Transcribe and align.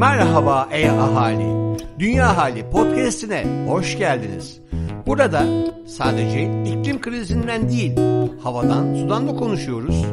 Merhaba 0.00 0.68
ey 0.72 0.90
ahali. 0.90 1.76
Dünya 1.98 2.36
Hali 2.36 2.70
podcast'ine 2.70 3.66
hoş 3.68 3.98
geldiniz. 3.98 4.60
Burada 5.06 5.44
sadece 5.86 6.42
iklim 6.42 7.00
krizinden 7.00 7.68
değil, 7.68 7.92
havadan, 8.42 8.94
sudan 8.94 9.28
da 9.28 9.36
konuşuyoruz. 9.36 10.04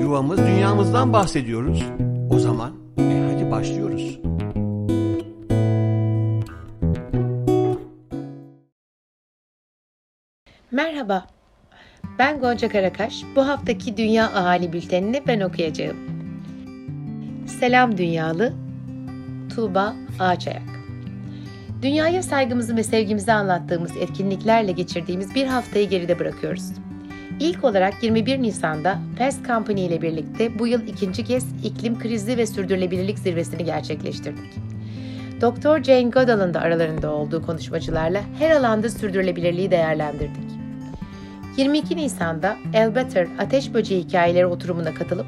Yuvamız, 0.00 0.38
dünyamızdan 0.38 1.12
bahsediyoruz. 1.12 1.84
O 2.30 2.38
zaman 2.38 2.72
e 2.98 3.32
hadi 3.32 3.50
başlıyoruz. 3.50 4.18
Merhaba, 10.70 11.26
ben 12.18 12.40
Gonca 12.40 12.68
Karakaş. 12.68 13.22
Bu 13.36 13.48
haftaki 13.48 13.96
Dünya 13.96 14.24
Ahali 14.26 14.72
Bülteni'ni 14.72 15.22
ben 15.26 15.40
okuyacağım. 15.40 15.96
Selam 17.60 17.98
Dünyalı, 17.98 18.52
Tuğba 19.60 19.94
Ağaçayak. 20.18 20.62
Dünyaya 21.82 22.22
saygımızı 22.22 22.76
ve 22.76 22.82
sevgimizi 22.82 23.32
anlattığımız 23.32 23.96
etkinliklerle 23.96 24.72
geçirdiğimiz 24.72 25.34
bir 25.34 25.46
haftayı 25.46 25.88
geride 25.88 26.18
bırakıyoruz. 26.18 26.64
İlk 27.40 27.64
olarak 27.64 28.02
21 28.02 28.42
Nisan'da 28.42 28.98
Fast 29.18 29.46
Company 29.46 29.86
ile 29.86 30.02
birlikte 30.02 30.58
bu 30.58 30.66
yıl 30.66 30.86
ikinci 30.86 31.24
kez 31.24 31.64
iklim 31.64 31.98
krizi 31.98 32.36
ve 32.36 32.46
sürdürülebilirlik 32.46 33.18
zirvesini 33.18 33.64
gerçekleştirdik. 33.64 34.54
Dr. 35.40 35.82
Jane 35.82 36.10
Goodall'ın 36.10 36.54
da 36.54 36.60
aralarında 36.60 37.10
olduğu 37.10 37.46
konuşmacılarla 37.46 38.20
her 38.38 38.50
alanda 38.50 38.90
sürdürülebilirliği 38.90 39.70
değerlendirdik. 39.70 40.50
22 41.56 41.96
Nisan'da 41.96 42.56
El 42.74 42.94
Better 42.94 43.28
Ateş 43.38 43.74
Böceği 43.74 44.04
Hikayeleri 44.04 44.46
oturumuna 44.46 44.94
katılıp 44.94 45.26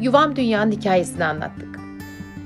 Yuvam 0.00 0.36
Dünya'nın 0.36 0.72
hikayesini 0.72 1.24
anlattık. 1.24 1.75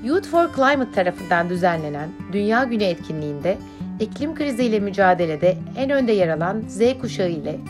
Youth 0.05 0.29
for 0.29 0.49
Climate 0.57 0.93
tarafından 0.93 1.51
düzenlenen 1.51 2.09
Dünya 2.33 2.65
Günü 2.65 2.83
etkinliğinde 2.83 3.59
iklim 4.01 4.35
kriziyle 4.35 4.81
mücadelede 4.81 5.57
en 5.77 5.91
önde 5.91 6.13
yer 6.13 6.29
alan 6.29 6.63
Z 6.69 6.81
kuşağı 7.01 7.29
ile 7.29 7.61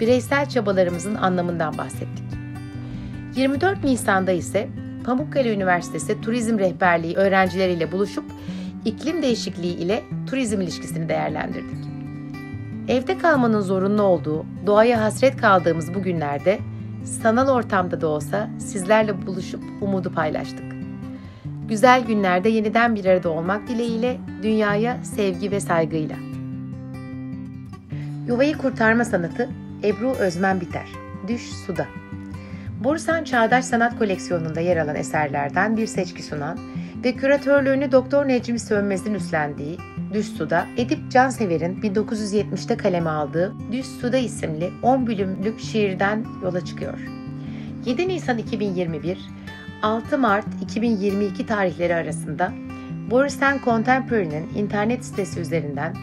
bireysel 0.00 0.48
çabalarımızın 0.48 1.14
anlamından 1.14 1.78
bahsettik. 1.78 2.24
24 3.36 3.84
Nisan'da 3.84 4.32
ise 4.32 4.68
Pamukkale 5.04 5.54
Üniversitesi 5.54 6.20
Turizm 6.20 6.58
Rehberliği 6.58 7.16
öğrencileriyle 7.16 7.92
buluşup 7.92 8.24
iklim 8.84 9.22
değişikliği 9.22 9.76
ile 9.76 10.02
turizm 10.26 10.60
ilişkisini 10.60 11.08
değerlendirdik. 11.08 11.86
Evde 12.88 13.18
kalmanın 13.18 13.60
zorunlu 13.60 14.02
olduğu, 14.02 14.46
doğaya 14.66 15.00
hasret 15.00 15.36
kaldığımız 15.36 15.94
bu 15.94 16.02
günlerde 16.02 16.58
sanal 17.04 17.48
ortamda 17.48 18.00
da 18.00 18.08
olsa 18.08 18.50
sizlerle 18.58 19.26
buluşup 19.26 19.62
umudu 19.80 20.12
paylaştık. 20.12 20.75
Güzel 21.68 22.04
günlerde 22.04 22.48
yeniden 22.48 22.94
bir 22.94 23.04
arada 23.04 23.28
olmak 23.28 23.68
dileğiyle 23.68 24.16
dünyaya 24.42 25.04
sevgi 25.04 25.50
ve 25.50 25.60
saygıyla. 25.60 26.16
Yuvayı 28.26 28.58
kurtarma 28.58 29.04
sanatı 29.04 29.48
Ebru 29.84 30.10
Özmen 30.10 30.60
Biter. 30.60 30.88
Düş 31.28 31.42
Suda. 31.42 31.86
Bursan 32.84 33.24
Çağdaş 33.24 33.64
Sanat 33.64 33.98
Koleksiyonu'nda 33.98 34.60
yer 34.60 34.76
alan 34.76 34.96
eserlerden 34.96 35.76
bir 35.76 35.86
seçki 35.86 36.22
sunan 36.22 36.58
ve 37.04 37.12
küratörlüğünü 37.12 37.92
Doktor 37.92 38.28
Necmi 38.28 38.58
Sönmez'in 38.58 39.14
üstlendiği 39.14 39.78
Düz 40.12 40.36
Suda, 40.36 40.66
Edip 40.76 41.10
Cansever'in 41.10 41.80
1970'te 41.80 42.76
kaleme 42.76 43.10
aldığı 43.10 43.54
Düz 43.72 44.00
Suda 44.00 44.16
isimli 44.16 44.70
10 44.82 45.06
bölümlük 45.06 45.60
şiirden 45.60 46.24
yola 46.42 46.64
çıkıyor. 46.64 46.98
7 47.86 48.08
Nisan 48.08 48.38
2021, 48.38 49.18
6 49.82 50.18
Mart 50.18 50.46
2022 50.62 51.46
tarihleri 51.46 51.94
arasında 51.94 52.52
Borisen 53.10 53.60
Contemporary'nin 53.64 54.48
internet 54.54 55.04
sitesi 55.04 55.40
üzerinden 55.40 55.94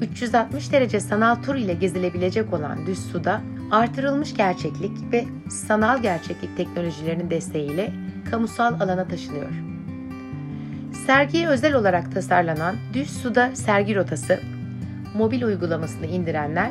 360 0.00 0.72
derece 0.72 1.00
sanal 1.00 1.34
tur 1.34 1.54
ile 1.54 1.74
gezilebilecek 1.74 2.52
olan 2.52 2.86
Düz 2.86 2.98
Suda, 2.98 3.40
artırılmış 3.70 4.34
gerçeklik 4.34 5.12
ve 5.12 5.24
sanal 5.48 6.02
gerçeklik 6.02 6.56
teknolojilerinin 6.56 7.30
desteğiyle 7.30 7.92
kamusal 8.30 8.80
alana 8.80 9.08
taşınıyor. 9.08 9.50
Sergiye 11.06 11.48
özel 11.48 11.74
olarak 11.74 12.14
tasarlanan 12.14 12.76
Düz 12.92 13.10
Suda 13.10 13.50
sergi 13.54 13.94
rotası, 13.94 14.40
mobil 15.14 15.42
uygulamasını 15.42 16.06
indirenler, 16.06 16.70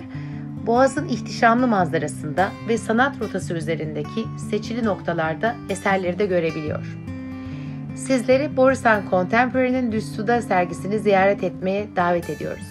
Boğaz'ın 0.69 1.07
ihtişamlı 1.07 1.67
manzarasında 1.67 2.49
ve 2.67 2.77
sanat 2.77 3.21
rotası 3.21 3.53
üzerindeki 3.53 4.25
seçili 4.49 4.85
noktalarda 4.85 5.55
eserleri 5.69 6.19
de 6.19 6.25
görebiliyor. 6.25 6.97
Sizleri 7.95 8.57
Borisan 8.57 9.03
Contemporary'nin 9.09 9.91
Düz 9.91 10.15
Suda 10.15 10.41
sergisini 10.41 10.99
ziyaret 10.99 11.43
etmeye 11.43 11.87
davet 11.95 12.29
ediyoruz. 12.29 12.63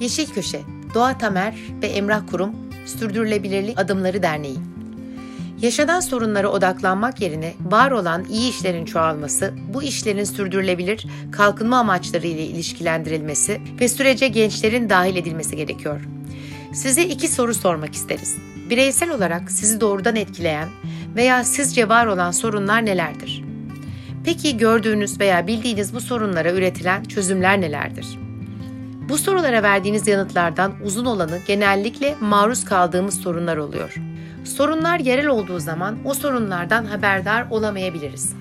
Yeşil 0.00 0.26
Köşe, 0.26 0.60
Doğa 0.94 1.18
Tamer 1.18 1.54
ve 1.82 1.86
Emrah 1.86 2.22
Kurum 2.30 2.52
Sürdürülebilirlik 2.86 3.80
Adımları 3.80 4.22
Derneği 4.22 4.58
Yaşanan 5.62 6.00
sorunlara 6.00 6.48
odaklanmak 6.48 7.20
yerine 7.20 7.54
var 7.60 7.90
olan 7.90 8.24
iyi 8.24 8.50
işlerin 8.50 8.84
çoğalması, 8.84 9.54
bu 9.74 9.82
işlerin 9.82 10.24
sürdürülebilir 10.24 11.06
kalkınma 11.32 11.78
amaçları 11.78 12.26
ile 12.26 12.46
ilişkilendirilmesi 12.46 13.60
ve 13.80 13.88
sürece 13.88 14.28
gençlerin 14.28 14.90
dahil 14.90 15.16
edilmesi 15.16 15.56
gerekiyor. 15.56 16.00
Size 16.72 17.04
iki 17.04 17.28
soru 17.28 17.54
sormak 17.54 17.94
isteriz. 17.94 18.36
Bireysel 18.70 19.10
olarak 19.10 19.50
sizi 19.50 19.80
doğrudan 19.80 20.16
etkileyen 20.16 20.68
veya 21.16 21.44
sizce 21.44 21.88
var 21.88 22.06
olan 22.06 22.30
sorunlar 22.30 22.86
nelerdir? 22.86 23.44
Peki 24.24 24.56
gördüğünüz 24.56 25.20
veya 25.20 25.46
bildiğiniz 25.46 25.94
bu 25.94 26.00
sorunlara 26.00 26.52
üretilen 26.52 27.04
çözümler 27.04 27.60
nelerdir? 27.60 28.06
Bu 29.08 29.18
sorulara 29.18 29.62
verdiğiniz 29.62 30.08
yanıtlardan 30.08 30.74
uzun 30.84 31.04
olanı 31.04 31.38
genellikle 31.46 32.14
maruz 32.20 32.64
kaldığımız 32.64 33.20
sorunlar 33.20 33.56
oluyor. 33.56 33.94
Sorunlar 34.44 34.98
yerel 34.98 35.26
olduğu 35.26 35.58
zaman 35.58 35.98
o 36.04 36.14
sorunlardan 36.14 36.84
haberdar 36.84 37.46
olamayabiliriz. 37.50 38.32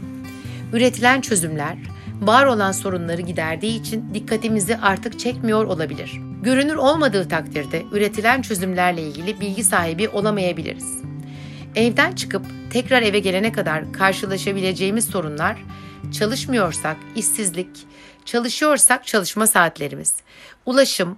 Üretilen 0.74 1.22
çözümler, 1.22 1.78
var 2.22 2.46
olan 2.46 2.72
sorunları 2.72 3.22
giderdiği 3.22 3.82
için 3.82 4.14
dikkatimizi 4.14 4.78
artık 4.78 5.20
çekmiyor 5.20 5.66
olabilir. 5.66 6.31
Görünür 6.42 6.76
olmadığı 6.76 7.28
takdirde 7.28 7.86
üretilen 7.92 8.42
çözümlerle 8.42 9.02
ilgili 9.02 9.42
bilgi 9.42 9.64
sahibi 9.64 10.10
olamayabiliriz. 10.10 11.02
Evden 11.76 12.12
çıkıp 12.12 12.46
tekrar 12.72 13.02
eve 13.02 13.20
gelene 13.20 13.52
kadar 13.52 13.94
karşılaşabileceğimiz 13.94 15.06
sorunlar, 15.06 15.58
çalışmıyorsak 16.20 16.98
işsizlik, 17.16 17.70
çalışıyorsak 18.26 19.08
çalışma 19.08 19.48
saatlerimiz, 19.48 20.16
ulaşım, 20.66 21.18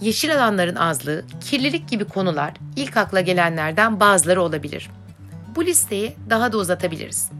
yeşil 0.00 0.34
alanların 0.34 0.76
azlığı, 0.76 1.24
kirlilik 1.40 1.88
gibi 1.88 2.04
konular 2.04 2.52
ilk 2.76 2.96
akla 2.96 3.20
gelenlerden 3.20 4.00
bazıları 4.00 4.42
olabilir. 4.42 4.90
Bu 5.56 5.64
listeyi 5.64 6.12
daha 6.30 6.52
da 6.52 6.56
uzatabiliriz. 6.56 7.30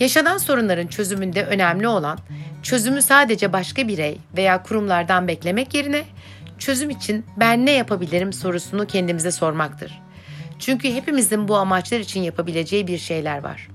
Yaşanan 0.00 0.38
sorunların 0.38 0.86
çözümünde 0.86 1.44
önemli 1.44 1.88
olan 1.88 2.18
çözümü 2.62 3.02
sadece 3.02 3.52
başka 3.52 3.88
birey 3.88 4.18
veya 4.36 4.62
kurumlardan 4.62 5.28
beklemek 5.28 5.74
yerine 5.74 6.04
çözüm 6.60 6.90
için 6.90 7.26
ben 7.36 7.66
ne 7.66 7.70
yapabilirim 7.70 8.32
sorusunu 8.32 8.86
kendimize 8.86 9.30
sormaktır. 9.30 10.02
Çünkü 10.58 10.94
hepimizin 10.94 11.48
bu 11.48 11.56
amaçlar 11.56 12.00
için 12.00 12.22
yapabileceği 12.22 12.86
bir 12.86 12.98
şeyler 12.98 13.38
var. 13.38 13.68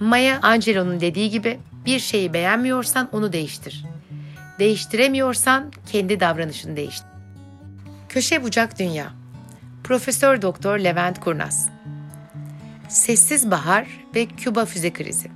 Maya 0.00 0.40
Angelou'nun 0.42 1.00
dediği 1.00 1.30
gibi 1.30 1.58
bir 1.86 1.98
şeyi 1.98 2.32
beğenmiyorsan 2.32 3.08
onu 3.12 3.32
değiştir. 3.32 3.84
Değiştiremiyorsan 4.58 5.72
kendi 5.92 6.20
davranışını 6.20 6.76
değiştir. 6.76 7.06
Köşe 8.08 8.42
Bucak 8.42 8.78
Dünya 8.78 9.12
Profesör 9.84 10.42
Doktor 10.42 10.78
Levent 10.78 11.20
Kurnaz 11.20 11.68
Sessiz 12.88 13.50
Bahar 13.50 13.86
ve 14.14 14.26
Küba 14.26 14.64
Füze 14.64 14.92
Krizi 14.92 15.28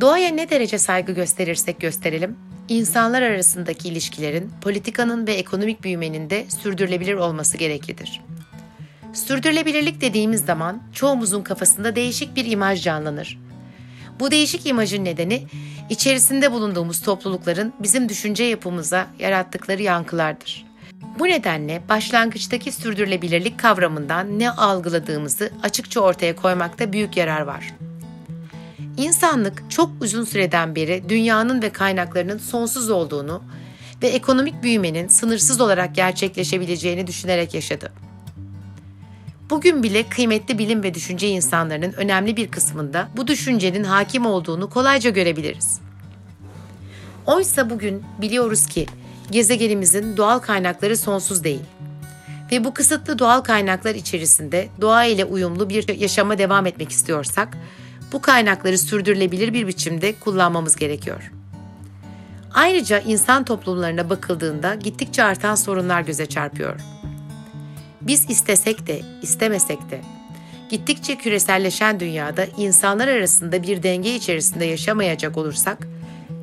Doğaya 0.00 0.30
ne 0.30 0.50
derece 0.50 0.78
saygı 0.78 1.12
gösterirsek 1.12 1.80
gösterelim, 1.80 2.36
insanlar 2.68 3.22
arasındaki 3.22 3.88
ilişkilerin, 3.88 4.50
politikanın 4.60 5.26
ve 5.26 5.32
ekonomik 5.32 5.84
büyümenin 5.84 6.30
de 6.30 6.46
sürdürülebilir 6.62 7.14
olması 7.14 7.56
gereklidir. 7.56 8.20
Sürdürülebilirlik 9.12 10.00
dediğimiz 10.00 10.44
zaman 10.44 10.82
çoğumuzun 10.92 11.42
kafasında 11.42 11.96
değişik 11.96 12.36
bir 12.36 12.46
imaj 12.46 12.82
canlanır. 12.82 13.38
Bu 14.20 14.30
değişik 14.30 14.66
imajın 14.66 15.04
nedeni 15.04 15.46
içerisinde 15.90 16.52
bulunduğumuz 16.52 17.02
toplulukların 17.02 17.72
bizim 17.80 18.08
düşünce 18.08 18.44
yapımıza 18.44 19.06
yarattıkları 19.18 19.82
yankılardır. 19.82 20.64
Bu 21.18 21.24
nedenle 21.24 21.82
başlangıçtaki 21.88 22.72
sürdürülebilirlik 22.72 23.58
kavramından 23.58 24.38
ne 24.38 24.50
algıladığımızı 24.50 25.50
açıkça 25.62 26.00
ortaya 26.00 26.36
koymakta 26.36 26.92
büyük 26.92 27.16
yarar 27.16 27.40
var. 27.40 27.74
İnsanlık 28.96 29.70
çok 29.70 29.90
uzun 30.00 30.24
süreden 30.24 30.76
beri 30.76 31.04
dünyanın 31.08 31.62
ve 31.62 31.70
kaynaklarının 31.70 32.38
sonsuz 32.38 32.90
olduğunu 32.90 33.42
ve 34.02 34.08
ekonomik 34.08 34.62
büyümenin 34.62 35.08
sınırsız 35.08 35.60
olarak 35.60 35.94
gerçekleşebileceğini 35.94 37.06
düşünerek 37.06 37.54
yaşadı. 37.54 37.92
Bugün 39.50 39.82
bile 39.82 40.08
kıymetli 40.08 40.58
bilim 40.58 40.82
ve 40.82 40.94
düşünce 40.94 41.28
insanlarının 41.28 41.92
önemli 41.92 42.36
bir 42.36 42.50
kısmında 42.50 43.08
bu 43.16 43.26
düşüncenin 43.26 43.84
hakim 43.84 44.26
olduğunu 44.26 44.70
kolayca 44.70 45.10
görebiliriz. 45.10 45.80
Oysa 47.26 47.70
bugün 47.70 48.02
biliyoruz 48.20 48.66
ki 48.66 48.86
gezegenimizin 49.30 50.16
doğal 50.16 50.38
kaynakları 50.38 50.96
sonsuz 50.96 51.44
değil. 51.44 51.62
Ve 52.52 52.64
bu 52.64 52.74
kısıtlı 52.74 53.18
doğal 53.18 53.40
kaynaklar 53.40 53.94
içerisinde 53.94 54.68
doğa 54.80 55.04
ile 55.04 55.24
uyumlu 55.24 55.68
bir 55.68 55.98
yaşama 55.98 56.38
devam 56.38 56.66
etmek 56.66 56.90
istiyorsak, 56.90 57.58
bu 58.12 58.22
kaynakları 58.22 58.78
sürdürülebilir 58.78 59.54
bir 59.54 59.66
biçimde 59.66 60.14
kullanmamız 60.20 60.76
gerekiyor. 60.76 61.32
Ayrıca 62.54 62.98
insan 62.98 63.44
toplumlarına 63.44 64.10
bakıldığında 64.10 64.74
gittikçe 64.74 65.24
artan 65.24 65.54
sorunlar 65.54 66.00
göze 66.00 66.26
çarpıyor. 66.26 66.80
Biz 68.02 68.30
istesek 68.30 68.86
de, 68.86 69.00
istemesek 69.22 69.90
de 69.90 70.00
gittikçe 70.70 71.16
küreselleşen 71.16 72.00
dünyada 72.00 72.44
insanlar 72.56 73.08
arasında 73.08 73.62
bir 73.62 73.82
denge 73.82 74.14
içerisinde 74.14 74.64
yaşamayacak 74.64 75.38
olursak, 75.38 75.88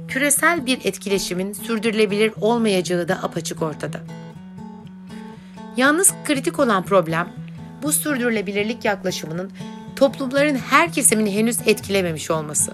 küresel 0.08 0.66
bir 0.66 0.80
etkileşimin 0.84 1.54
sürdürülebilir 1.54 2.34
olmayacağı 2.42 3.08
da 3.08 3.24
apaçık 3.24 3.62
ortada. 3.62 4.00
Yalnız 5.78 6.14
kritik 6.26 6.60
olan 6.60 6.84
problem 6.84 7.30
bu 7.84 7.92
sürdürülebilirlik 7.92 8.86
yaklaşımının 8.86 9.52
toplumların 10.00 10.56
her 10.56 10.94
kesimini 10.94 11.36
henüz 11.36 11.58
etkilememiş 11.66 12.32
olması. 12.32 12.74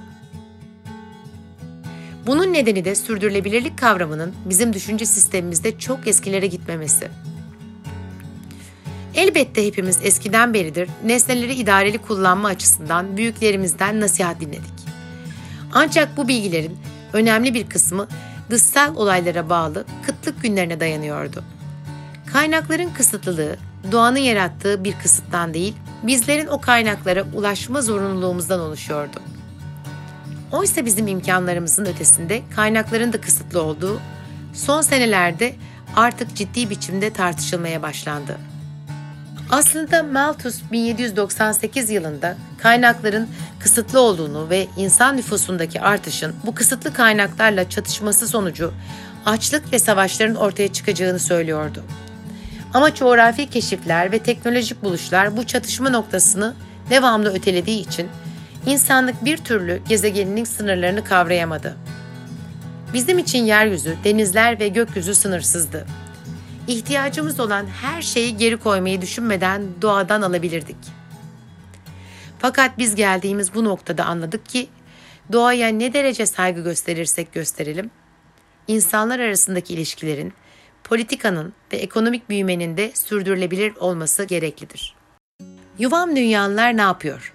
Bunun 2.27 2.53
nedeni 2.53 2.85
de 2.85 2.95
sürdürülebilirlik 2.95 3.77
kavramının 3.77 4.33
bizim 4.45 4.73
düşünce 4.73 5.05
sistemimizde 5.05 5.79
çok 5.79 6.07
eskilere 6.07 6.47
gitmemesi. 6.47 7.07
Elbette 9.15 9.67
hepimiz 9.67 9.99
eskiden 10.03 10.53
beridir 10.53 10.89
nesneleri 11.05 11.53
idareli 11.53 11.97
kullanma 11.97 12.47
açısından 12.47 13.17
büyüklerimizden 13.17 14.01
nasihat 14.01 14.41
dinledik. 14.41 14.75
Ancak 15.73 16.17
bu 16.17 16.27
bilgilerin 16.27 16.77
önemli 17.13 17.53
bir 17.53 17.69
kısmı 17.69 18.07
dışsal 18.49 18.95
olaylara 18.95 19.49
bağlı 19.49 19.85
kıtlık 20.05 20.41
günlerine 20.41 20.79
dayanıyordu. 20.79 21.43
Kaynakların 22.33 22.89
kısıtlılığı, 22.89 23.57
doğanın 23.91 24.19
yarattığı 24.19 24.83
bir 24.83 24.93
kısıttan 25.03 25.53
değil, 25.53 25.73
bizlerin 26.07 26.47
o 26.47 26.61
kaynaklara 26.61 27.23
ulaşma 27.33 27.81
zorunluluğumuzdan 27.81 28.59
oluşuyordu. 28.59 29.21
Oysa 30.51 30.85
bizim 30.85 31.07
imkanlarımızın 31.07 31.85
ötesinde 31.85 32.41
kaynakların 32.55 33.13
da 33.13 33.21
kısıtlı 33.21 33.61
olduğu 33.61 33.99
son 34.53 34.81
senelerde 34.81 35.55
artık 35.95 36.35
ciddi 36.35 36.69
biçimde 36.69 37.09
tartışılmaya 37.09 37.81
başlandı. 37.81 38.37
Aslında 39.51 40.03
Malthus 40.03 40.61
1798 40.71 41.89
yılında 41.89 42.37
kaynakların 42.57 43.29
kısıtlı 43.59 43.99
olduğunu 43.99 44.49
ve 44.49 44.67
insan 44.77 45.17
nüfusundaki 45.17 45.81
artışın 45.81 46.35
bu 46.45 46.55
kısıtlı 46.55 46.93
kaynaklarla 46.93 47.69
çatışması 47.69 48.27
sonucu 48.27 48.73
açlık 49.25 49.73
ve 49.73 49.79
savaşların 49.79 50.35
ortaya 50.35 50.73
çıkacağını 50.73 51.19
söylüyordu. 51.19 51.83
Ama 52.75 52.93
coğrafi 52.93 53.49
keşifler 53.49 54.11
ve 54.11 54.19
teknolojik 54.19 54.83
buluşlar 54.83 55.37
bu 55.37 55.45
çatışma 55.45 55.89
noktasını 55.89 56.55
devamlı 56.89 57.33
ötelediği 57.33 57.87
için 57.87 58.09
insanlık 58.65 59.25
bir 59.25 59.37
türlü 59.37 59.81
gezegeninin 59.89 60.43
sınırlarını 60.43 61.03
kavrayamadı. 61.03 61.77
Bizim 62.93 63.19
için 63.19 63.43
yeryüzü, 63.45 63.95
denizler 64.03 64.59
ve 64.59 64.67
gökyüzü 64.67 65.15
sınırsızdı 65.15 65.85
ihtiyacımız 66.67 67.39
olan 67.39 67.65
her 67.81 68.01
şeyi 68.01 68.37
geri 68.37 68.57
koymayı 68.57 69.01
düşünmeden 69.01 69.61
doğadan 69.81 70.21
alabilirdik. 70.21 70.77
Fakat 72.39 72.77
biz 72.77 72.95
geldiğimiz 72.95 73.53
bu 73.55 73.63
noktada 73.63 74.05
anladık 74.05 74.45
ki 74.45 74.67
doğaya 75.31 75.67
ne 75.67 75.93
derece 75.93 76.25
saygı 76.25 76.61
gösterirsek 76.63 77.33
gösterelim, 77.33 77.91
insanlar 78.67 79.19
arasındaki 79.19 79.73
ilişkilerin, 79.73 80.33
politikanın 80.85 81.53
ve 81.73 81.77
ekonomik 81.77 82.29
büyümenin 82.29 82.77
de 82.77 82.91
sürdürülebilir 82.93 83.75
olması 83.75 84.23
gereklidir. 84.23 84.95
Yuvam 85.79 86.15
Dünyalılar 86.15 86.77
ne 86.77 86.81
yapıyor? 86.81 87.33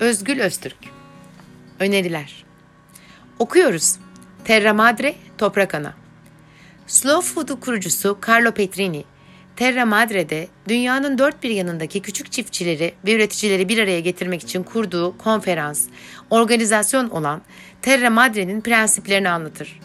Özgül 0.00 0.40
Öztürk 0.40 0.76
Öneriler 1.80 2.44
Okuyoruz. 3.38 3.96
Terra 4.44 4.74
Madre, 4.74 5.14
Toprak 5.38 5.74
Ana 5.74 5.94
Slow 6.86 7.34
Food'u 7.34 7.60
kurucusu 7.60 8.18
Carlo 8.28 8.52
Petrini, 8.52 9.04
Terra 9.56 9.86
Madre'de 9.86 10.48
dünyanın 10.68 11.18
dört 11.18 11.42
bir 11.42 11.50
yanındaki 11.50 12.02
küçük 12.02 12.32
çiftçileri 12.32 12.94
ve 13.06 13.14
üreticileri 13.14 13.68
bir 13.68 13.78
araya 13.78 14.00
getirmek 14.00 14.42
için 14.42 14.62
kurduğu 14.62 15.18
konferans, 15.18 15.86
organizasyon 16.30 17.08
olan 17.08 17.42
Terra 17.82 18.10
Madre'nin 18.10 18.60
prensiplerini 18.60 19.28
anlatır. 19.28 19.80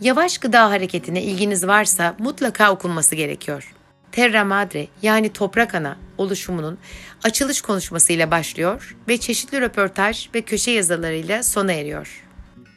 Yavaş 0.00 0.38
gıda 0.38 0.70
hareketine 0.70 1.22
ilginiz 1.22 1.66
varsa 1.66 2.14
mutlaka 2.18 2.72
okunması 2.72 3.14
gerekiyor. 3.14 3.74
Terra 4.12 4.44
Madre 4.44 4.86
yani 5.02 5.32
Toprak 5.32 5.74
Ana 5.74 5.96
oluşumunun 6.18 6.78
açılış 7.24 7.60
konuşmasıyla 7.60 8.30
başlıyor 8.30 8.96
ve 9.08 9.18
çeşitli 9.18 9.60
röportaj 9.60 10.28
ve 10.34 10.42
köşe 10.42 10.70
yazılarıyla 10.70 11.42
sona 11.42 11.72
eriyor. 11.72 12.28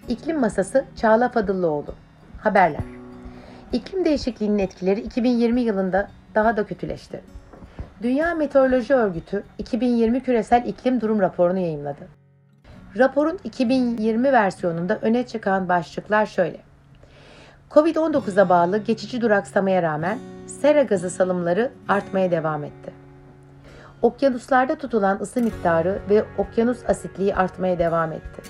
İklim 0.07 0.39
Masası 0.39 0.85
Çağla 1.01 1.29
Fadıllıoğlu 1.29 1.95
Haberler 2.41 2.83
İklim 3.73 4.05
değişikliğinin 4.05 4.59
etkileri 4.59 5.01
2020 5.01 5.61
yılında 5.61 6.09
daha 6.35 6.57
da 6.57 6.65
kötüleşti. 6.65 7.21
Dünya 8.01 8.35
Meteoroloji 8.35 8.93
Örgütü 8.93 9.43
2020 9.57 10.23
küresel 10.23 10.65
iklim 10.65 11.01
durum 11.01 11.19
raporunu 11.19 11.59
yayımladı. 11.59 12.07
Raporun 12.97 13.39
2020 13.43 14.31
versiyonunda 14.31 14.99
öne 15.01 15.25
çıkan 15.25 15.69
başlıklar 15.69 16.25
şöyle. 16.25 16.72
Covid-19'a 17.73 18.49
bağlı 18.49 18.77
geçici 18.77 19.21
duraksamaya 19.21 19.81
rağmen 19.81 20.19
sera 20.47 20.83
gazı 20.83 21.09
salımları 21.09 21.71
artmaya 21.87 22.31
devam 22.31 22.63
etti. 22.63 22.93
Okyanuslarda 24.01 24.75
tutulan 24.75 25.19
ısı 25.21 25.41
miktarı 25.41 25.99
ve 26.09 26.25
okyanus 26.37 26.77
asitliği 26.87 27.35
artmaya 27.35 27.79
devam 27.79 28.11
etti. 28.11 28.41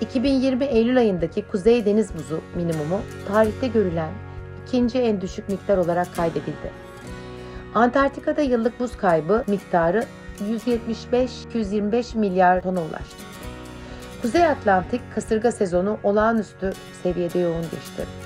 2020 0.00 0.64
Eylül 0.64 0.98
ayındaki 0.98 1.46
Kuzey 1.46 1.84
Deniz 1.84 2.14
buzu 2.14 2.40
minimumu 2.54 3.00
tarihte 3.28 3.66
görülen 3.66 4.10
ikinci 4.66 4.98
en 4.98 5.20
düşük 5.20 5.48
miktar 5.48 5.76
olarak 5.76 6.16
kaydedildi. 6.16 6.72
Antarktika'da 7.74 8.42
yıllık 8.42 8.80
buz 8.80 8.96
kaybı 8.96 9.44
miktarı 9.46 10.04
175-225 10.40 12.18
milyar 12.18 12.62
tona 12.62 12.80
ulaştı. 12.80 13.24
Kuzey 14.22 14.46
Atlantik 14.46 15.00
kasırga 15.14 15.52
sezonu 15.52 15.98
olağanüstü 16.02 16.72
seviyede 17.02 17.38
yoğun 17.38 17.62
geçti. 17.62 18.19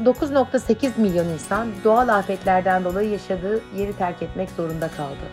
9.8 0.00 1.00
milyon 1.00 1.28
insan 1.28 1.68
doğal 1.84 2.08
afetlerden 2.08 2.84
dolayı 2.84 3.10
yaşadığı 3.10 3.60
yeri 3.76 3.92
terk 3.92 4.22
etmek 4.22 4.50
zorunda 4.50 4.88
kaldı. 4.88 5.24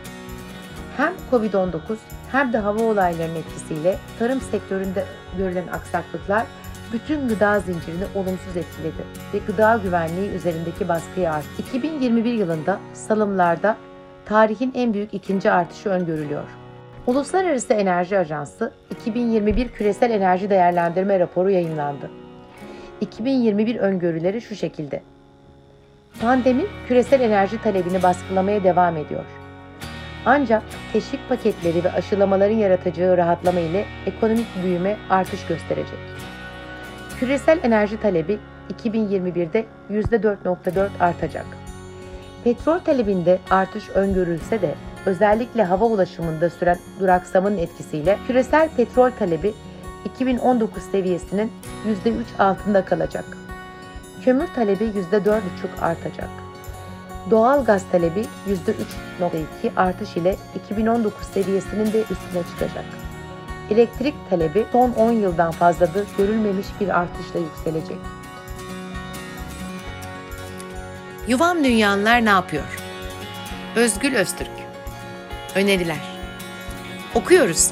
Hem 0.98 1.14
Covid-19 1.32 1.80
hem 2.32 2.54
de 2.54 2.58
hava 2.58 2.84
olaylarının 2.84 3.36
etkisiyle 3.36 3.98
tarım 4.20 4.42
sektöründe 4.42 5.06
görülen 5.38 5.68
aksaklıklar 5.68 6.46
bütün 6.94 7.28
gıda 7.28 7.60
zincirini 7.60 8.04
olumsuz 8.16 8.58
etkiledi 8.58 9.04
ve 9.34 9.38
gıda 9.48 9.80
güvenliği 9.84 10.30
üzerindeki 10.30 10.90
baskıyı 10.90 11.32
arttı. 11.32 11.50
2021 11.60 12.34
yılında 12.34 12.80
salımlarda 12.94 13.78
tarihin 14.26 14.72
en 14.76 14.94
büyük 14.94 15.14
ikinci 15.14 15.52
artışı 15.52 15.90
öngörülüyor. 15.90 16.44
Uluslararası 17.08 17.74
Enerji 17.74 18.18
Ajansı 18.18 18.72
2021 18.92 19.70
Küresel 19.70 20.12
Enerji 20.12 20.50
Değerlendirme 20.50 21.20
Raporu 21.20 21.50
yayınlandı. 21.50 22.10
2021 23.02 23.76
öngörüleri 23.76 24.42
şu 24.42 24.56
şekilde. 24.56 25.02
Pandemi 26.22 26.66
küresel 26.88 27.22
enerji 27.22 27.62
talebini 27.62 28.04
baskılamaya 28.04 28.64
devam 28.64 28.98
ediyor. 28.98 29.26
Ancak 30.26 30.64
teşvik 30.94 31.30
paketleri 31.30 31.84
ve 31.84 31.92
aşılamaların 31.92 32.56
yaratacağı 32.56 33.18
rahatlama 33.18 33.60
ile 33.60 33.86
ekonomik 34.06 34.48
büyüme 34.64 34.98
artış 35.10 35.46
gösterecek. 35.46 36.00
Küresel 37.20 37.60
enerji 37.64 38.02
talebi 38.02 38.40
2021'de 38.84 39.66
%4.4 39.92 40.90
artacak. 41.00 41.46
Petrol 42.44 42.80
talebinde 42.80 43.40
artış 43.50 43.90
öngörülse 43.90 44.62
de 44.62 44.76
özellikle 45.06 45.64
hava 45.64 45.86
ulaşımında 45.86 46.50
süren 46.50 46.78
duraksamanın 47.00 47.58
etkisiyle 47.58 48.18
küresel 48.28 48.70
petrol 48.78 49.12
talebi 49.12 49.54
2019 50.06 50.84
seviyesinin 50.84 51.52
%3 52.06 52.24
altında 52.40 52.86
kalacak. 52.86 53.26
Kömür 54.26 54.48
talebi 54.56 54.84
%4,5 54.84 55.42
artacak. 55.82 56.30
Doğal 57.32 57.66
gaz 57.66 57.84
talebi 57.92 58.26
%3.2 58.48 59.76
artış 59.76 60.18
ile 60.18 60.36
2019 60.66 61.28
seviyesinin 61.28 61.86
de 61.86 62.02
üstüne 62.02 62.44
çıkacak. 62.52 62.86
Elektrik 63.70 64.16
talebi 64.30 64.66
son 64.72 64.92
10 64.92 65.12
yıldan 65.12 65.52
fazladır 65.52 66.08
görülmemiş 66.18 66.68
bir 66.82 67.00
artışla 67.00 67.40
yükselecek. 67.40 67.98
Yuvam 71.28 71.64
Dünyanlar 71.64 72.26
ne 72.26 72.30
yapıyor? 72.30 72.64
Özgül 73.76 74.16
Öztürk 74.16 74.52
Öneriler 75.56 76.20
Okuyoruz. 77.16 77.72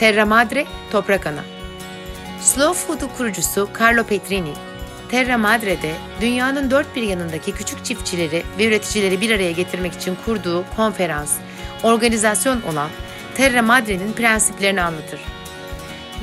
Terra 0.00 0.26
Madre, 0.26 0.64
Toprak 0.92 1.26
Ana 1.26 1.55
Slow 2.40 2.74
Food'u 2.74 3.08
kurucusu 3.16 3.68
Carlo 3.80 4.04
Petrini, 4.04 4.52
Terra 5.10 5.38
Madre'de 5.38 5.94
dünyanın 6.20 6.70
dört 6.70 6.96
bir 6.96 7.02
yanındaki 7.02 7.52
küçük 7.52 7.84
çiftçileri 7.84 8.42
ve 8.58 8.66
üreticileri 8.66 9.20
bir 9.20 9.30
araya 9.30 9.52
getirmek 9.52 9.92
için 9.92 10.16
kurduğu 10.24 10.64
konferans, 10.76 11.34
organizasyon 11.82 12.62
olan 12.62 12.90
Terra 13.34 13.62
Madre'nin 13.62 14.12
prensiplerini 14.12 14.82
anlatır. 14.82 15.20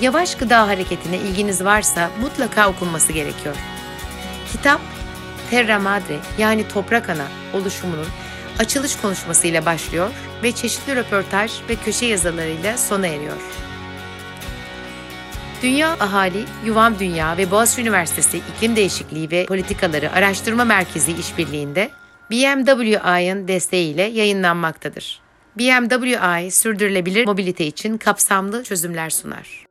Yavaş 0.01 0.35
gıda 0.35 0.67
hareketine 0.67 1.17
ilginiz 1.17 1.63
varsa 1.63 2.09
mutlaka 2.21 2.69
okunması 2.69 3.13
gerekiyor. 3.13 3.55
Kitap 4.51 4.81
Terra 5.49 5.79
Madre 5.79 6.19
yani 6.37 6.67
Toprak 6.67 7.09
Ana 7.09 7.27
oluşumunun 7.53 8.07
açılış 8.59 8.95
konuşmasıyla 8.95 9.65
başlıyor 9.65 10.09
ve 10.43 10.51
çeşitli 10.51 10.95
röportaj 10.95 11.51
ve 11.69 11.75
köşe 11.75 12.05
yazılarıyla 12.05 12.77
sona 12.77 13.07
eriyor. 13.07 13.37
Dünya 15.63 15.91
Ahali, 15.99 16.45
Yuvam 16.65 16.99
Dünya 16.99 17.37
ve 17.37 17.51
Boğaziçi 17.51 17.81
Üniversitesi 17.81 18.37
İklim 18.37 18.75
Değişikliği 18.75 19.31
ve 19.31 19.45
Politikaları 19.45 20.11
Araştırma 20.11 20.65
Merkezi 20.65 21.11
işbirliğinde 21.11 21.89
BMWI'ın 22.31 23.47
desteğiyle 23.47 24.01
yayınlanmaktadır. 24.01 25.21
BMWI 25.57 26.51
sürdürülebilir 26.51 27.25
mobilite 27.25 27.65
için 27.65 27.97
kapsamlı 27.97 28.63
çözümler 28.63 29.09
sunar. 29.09 29.62